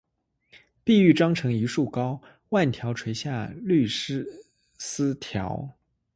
[0.83, 2.19] 碧玉妆成一树高，
[2.49, 5.71] 万条垂下绿丝绦